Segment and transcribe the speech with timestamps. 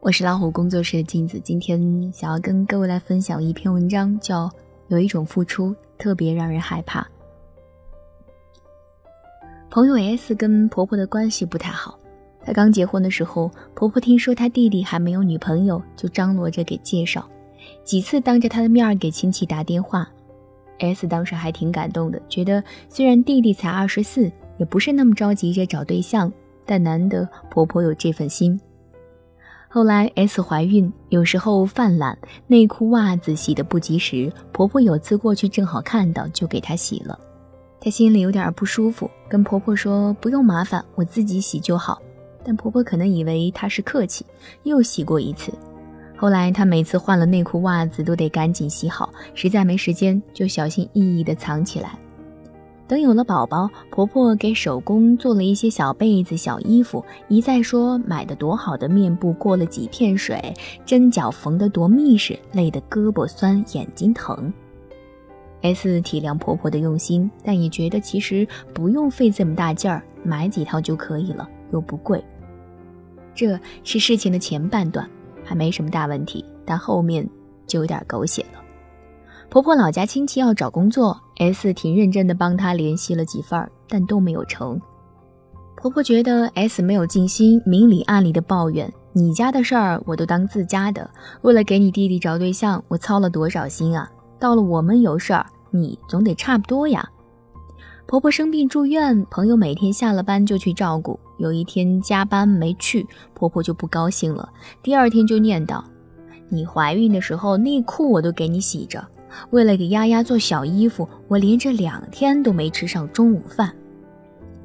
[0.00, 4.46] 我是老虎工作室的镜子，今天想要跟各位来分享一篇文章，叫
[4.86, 7.02] 《有一种付出特别让人害怕》。
[9.68, 11.98] 朋友 S 跟婆婆的关系不太好，
[12.44, 17.28] 她刚结婚的时候，婆婆听说她弟弟还没有女朋友，就张罗着给介绍，
[17.82, 20.08] 几次当着她的面给亲戚打电话。
[20.78, 26.32] S 当时还挺感动的，觉得虽然弟弟才二十四，也不是那么着急着找对象，
[26.64, 28.58] 但难得婆婆有这份心。
[29.70, 37.18] 后来 S 怀孕，有时候犯懒，内裤袜子洗得不及时，婆婆有次过去正好看到，就给她洗了。
[37.78, 42.00] 她心里有点不舒服，跟婆婆说不用麻烦，我自己洗就好。
[42.42, 44.24] 但婆婆可能以为她是客气，
[44.62, 45.52] 又洗过一次。
[46.16, 51.98] 后来她每次换了内裤袜子都得赶紧洗好，实在没时间就小心翼翼地藏起来。
[52.88, 60.54] 等有了宝宝，婆婆给手工做了一些小被子、小衣服，一再说买的多好的面布，过了几片水，
[60.86, 64.50] 针脚缝得多密实，累得胳膊酸、眼睛疼。
[65.60, 72.24] S 体谅婆婆的用心，但也觉得其实不用费这么大劲儿，买几套就可以了，又不贵。
[73.34, 75.06] 这是事情的前半段，
[75.44, 77.28] 还没什么大问题，但后面
[77.66, 78.57] 就有点狗血了。
[79.50, 84.78] 婆婆老家亲戚要找工作，S 挺认真的帮她联系了几份，但都没有成。
[85.74, 91.08] 婆婆觉得 S 没有尽心，明里暗里的抱怨：“你家的事儿我都当自家的，
[91.40, 94.10] 为了给你弟弟找对象，我操了多少心啊！
[94.38, 97.08] 到了我们有事儿，你总得差不多呀。”
[98.06, 101.18] 婆婆生病住院，朋友每天下了班就去照顾。
[101.38, 104.46] 有一天加班没去，婆婆就不高兴了，
[104.82, 105.82] 第二天就念叨
[106.50, 109.02] ：“你怀孕的时候内裤我都给你洗着。”
[109.50, 113.72] 为了给丫丫做小衣服，我连着两天都没吃上中午饭。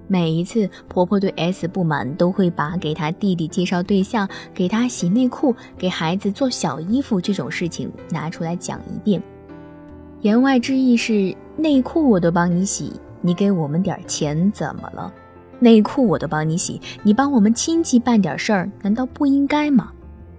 [0.08, 9.22] 每一次婆婆对 S 不满，都会把给她弟弟介绍对象、给她洗内裤、给孩子做小衣服这种事情拿出来讲一遍。
[10.22, 12.92] 言外之意是：内裤我都帮你洗，
[13.22, 15.12] 你给我们点钱怎么了？
[15.60, 19.92] 内裤我都帮你洗，你帮我们亲戚办点事儿，难道不应该吗？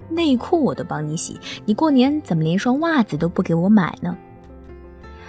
[0.09, 4.17] 内裤我都帮你洗，你过年怎么连双袜子都不给我买呢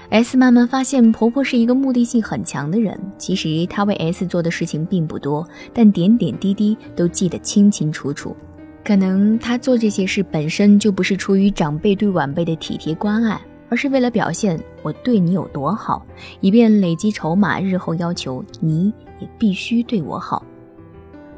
[0.10, 3.00] ？S 慢慢发现婆婆是一个目的性很强的人。
[3.18, 8.36] 其实她为 S 做的事情并不多，但点点滴滴都记得清清楚楚。
[8.84, 16.06] 可能她做这些事本身就不是出于长辈对晚辈的体贴关爱，而是为了表现我对你有多好，
[16.40, 20.46] 以便累积筹码，日后要求你也必须对我好。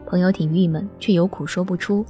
[0.06, 2.06] 朋友挺郁闷，却有苦说不出。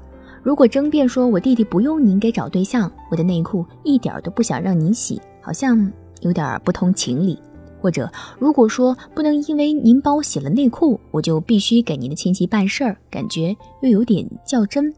[0.48, 5.92] 如果争辩说我弟弟不用您给找对象，我的内裤一点都不想让您洗，好像
[6.22, 7.36] 有点不通情理；
[7.82, 8.10] 或者
[8.40, 14.90] 如果说不能因为您帮我洗了内裤，我就必须给您的亲戚办事儿，感觉又有点较真。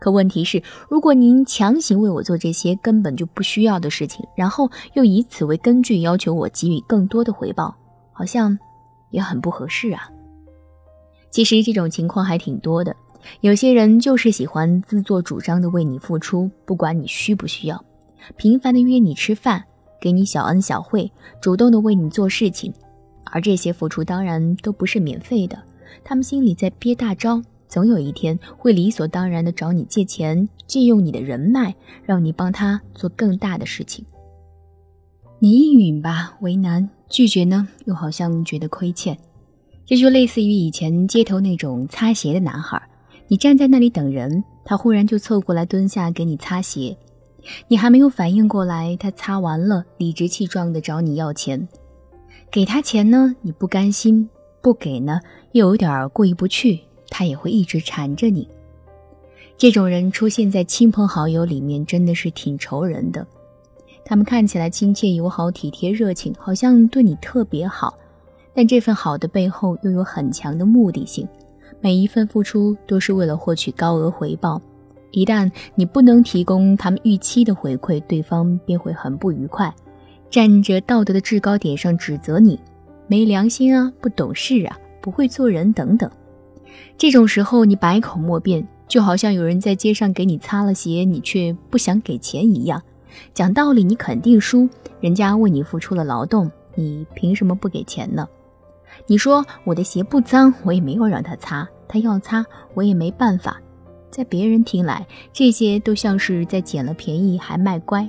[0.00, 7.72] 可问题是，如果您强行为我做这些根本就不需要的事情，然后又以此为根据要求我给予更多的回报，
[8.12, 8.58] 好像
[9.10, 10.10] 也很不合适啊。
[11.30, 12.96] 其实这种情况还挺多的。
[13.40, 17.84] 有些人就是喜欢自作主张的为你付出，不管你需不需要，
[18.36, 19.62] 频繁的约你吃饭，
[20.00, 22.72] 给你小恩小惠，主动的为你做事情，
[23.24, 25.62] 而这些付出当然都不是免费的，
[26.04, 31.74] 他们心里在憋大招，总有一天会理所当然的找你借钱，借用你的人脉，
[32.04, 34.04] 让你帮他做更大的事情。
[35.40, 39.16] 你应允吧，为难；拒绝呢，又好像觉得亏欠。
[39.86, 42.80] 这就类似于以前街头那种擦鞋的男孩。
[43.30, 46.96] 你站在那里等人，他忽然就凑过来蹲下给你擦鞋，
[47.68, 51.68] 你还没有反应过来，他擦完了，理直气壮的找你要钱。
[52.50, 54.26] 给他钱呢，你不甘心；
[54.62, 55.20] 不给呢，
[55.52, 56.80] 又有点过意不去，
[57.10, 58.48] 他也会一直缠着你。
[59.58, 63.26] 这种人出现在亲朋好友里面，真的是挺愁人的。
[64.06, 67.94] 他们看起来亲切友好、体贴热情，好像对你特别好，
[68.54, 71.28] 但这份好的背后又有很强的目的性。
[71.80, 74.60] 每一份付出都是为了获取高额回报，
[75.12, 79.72] 一旦你不能提供他们预期的回馈，对方便会很不愉快，
[80.28, 82.58] 站着道德的制高点上指责你
[83.06, 86.10] 没良心啊、不懂事啊、不会做人等等。
[86.96, 92.82] 这种时候你百口莫辩，就好像有人在街上给你擦了鞋，你却不想给钱一样。
[93.32, 94.68] 讲道理你肯定输，
[95.00, 98.28] 人家为你付出了劳动，你凭什么不给钱呢？
[99.10, 102.44] 你说我的鞋不脏，我也没有让他擦，他要擦
[102.74, 103.58] 我也没办法。
[104.10, 108.06] 在别人听来，这些都像是在捡了便宜还卖乖。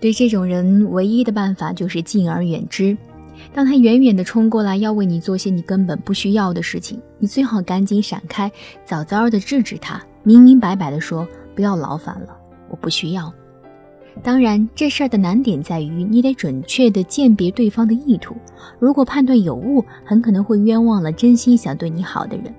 [0.00, 2.98] 对这种人，唯一的办法就是敬而远之。
[3.54, 8.50] 当他远远地冲过来要为你做些你根本不需要的事情，你最好赶紧闪开，
[8.84, 11.24] 早早地制止他，明明白白地说
[11.54, 12.36] 不要劳烦了，
[12.68, 13.32] 我不需要。
[14.22, 18.34] 当然，这事儿的难点在于，你得准确地鉴别对方的意图。
[18.78, 22.54] 如果判断有误，很可能会冤枉了真心想对你好的人。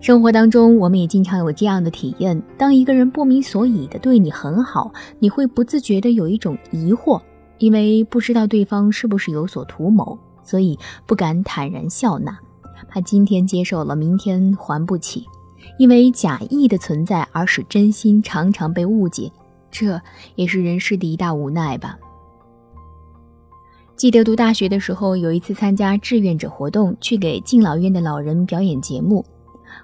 [0.00, 7.20] 生活当中，我们也经常有这样的体验：当一个人不明所以的对你很好，你会不自觉地有一种疑惑，
[7.58, 12.38] 因为不知道对方是不是有所图谋，所以不敢坦然笑纳，
[12.88, 15.24] 怕今天接受了，明天还不起。
[15.78, 19.30] 因为假意的存在，而使真心常常被误解。
[19.70, 20.00] 这
[20.34, 21.98] 也是人世的一大无奈吧。
[23.96, 29.24] 记得读大学的时候，有一次参加志愿者活动，去给敬老院的老人表演节目。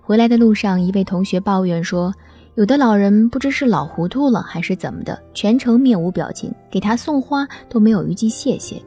[0.01, 2.15] 回来的路上，一位同学抱怨说，
[2.55, 8.81] 有的老人不知是老糊涂了还是怎么的，全程面无表情，给他送花都没有一句谢谢。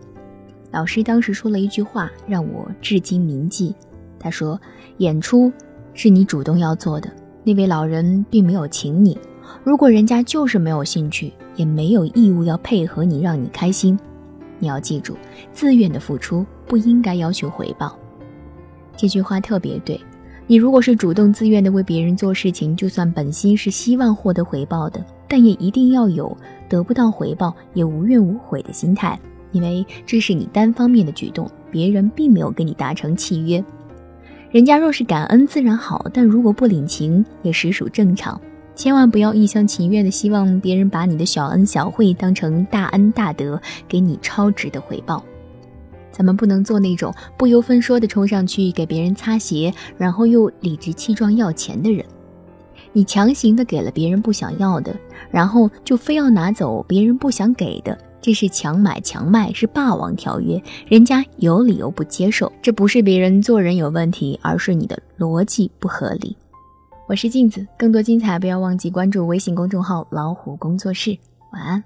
[0.72, 3.76] 老师当时说了一句话，让我至今铭记。
[4.20, 4.60] 他说
[4.98, 5.52] ：“演出
[5.94, 7.10] 是你主动要做的，
[7.44, 9.16] 那位老人并没有请你。”
[9.64, 13.98] 如果人家就是没有兴趣，也没有义务要配合你，让你开心。
[14.58, 15.16] 你要记住，
[15.54, 17.98] 自愿的付出不应该要求回报。
[18.98, 20.00] 这句话特别对。
[20.48, 26.36] 你如果是主动自愿的为别人做事情，就算本心是希望获得回报的，但也一定要有
[26.68, 29.20] 得不到回报也无怨无悔的心态，
[29.52, 33.64] 因为这是你单方面的举动，别人并没有跟你达成契约。
[34.50, 38.42] 人家若是感恩自然好，但如果不领情，也实属正常。
[38.80, 45.22] 千万不要一厢情愿的希望别人把你的小恩小惠当成大恩大德，给你超值的回报。
[46.14, 52.06] 咱们不能做那种不由分说的冲上去给别人擦鞋，然后又理直气壮要钱的人。
[52.94, 54.96] 你强行的给了别人不想要的，
[55.30, 62.50] 然后就非要拿走别人不想给的，这是强买强卖，是霸王条约，人家有理由不接受。
[62.62, 66.38] 这不是别人做人有问题，而是你的逻辑不合理。
[67.10, 71.18] 我是镜子，更多精彩不要忘记关注微信公众号“老虎工作室”。
[71.52, 71.84] 晚安。